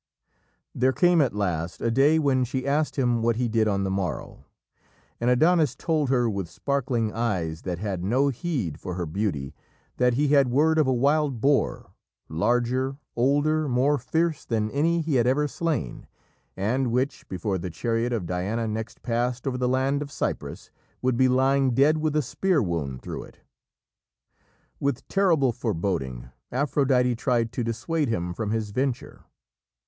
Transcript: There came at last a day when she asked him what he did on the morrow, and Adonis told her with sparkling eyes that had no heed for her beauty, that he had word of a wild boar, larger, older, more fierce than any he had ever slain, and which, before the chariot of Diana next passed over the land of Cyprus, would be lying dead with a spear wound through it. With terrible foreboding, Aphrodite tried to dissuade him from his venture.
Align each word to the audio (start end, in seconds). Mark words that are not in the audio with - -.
There 0.73 0.93
came 0.93 1.21
at 1.21 1.35
last 1.35 1.79
a 1.79 1.91
day 1.91 2.17
when 2.17 2.43
she 2.43 2.65
asked 2.65 2.95
him 2.95 3.21
what 3.21 3.35
he 3.35 3.47
did 3.47 3.67
on 3.67 3.83
the 3.83 3.91
morrow, 3.91 4.45
and 5.19 5.29
Adonis 5.29 5.75
told 5.75 6.09
her 6.09 6.27
with 6.27 6.49
sparkling 6.49 7.13
eyes 7.13 7.61
that 7.61 7.77
had 7.77 8.03
no 8.03 8.29
heed 8.29 8.79
for 8.79 8.95
her 8.95 9.05
beauty, 9.05 9.53
that 9.97 10.15
he 10.15 10.29
had 10.29 10.49
word 10.49 10.79
of 10.79 10.87
a 10.87 10.91
wild 10.91 11.39
boar, 11.39 11.91
larger, 12.27 12.97
older, 13.15 13.67
more 13.69 13.99
fierce 13.99 14.43
than 14.43 14.71
any 14.71 15.01
he 15.01 15.17
had 15.17 15.27
ever 15.27 15.47
slain, 15.47 16.07
and 16.57 16.91
which, 16.91 17.29
before 17.29 17.59
the 17.59 17.69
chariot 17.69 18.11
of 18.11 18.25
Diana 18.25 18.67
next 18.67 19.03
passed 19.03 19.45
over 19.45 19.59
the 19.59 19.69
land 19.69 20.01
of 20.01 20.11
Cyprus, 20.11 20.71
would 21.03 21.15
be 21.15 21.27
lying 21.27 21.75
dead 21.75 21.99
with 21.99 22.15
a 22.15 22.23
spear 22.23 22.59
wound 22.59 23.03
through 23.03 23.21
it. 23.21 23.41
With 24.79 25.07
terrible 25.07 25.51
foreboding, 25.51 26.31
Aphrodite 26.51 27.15
tried 27.17 27.51
to 27.51 27.63
dissuade 27.63 28.09
him 28.09 28.33
from 28.33 28.49
his 28.49 28.71
venture. 28.71 29.25